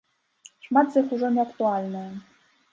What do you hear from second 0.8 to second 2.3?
з іх ужо неактуальныя.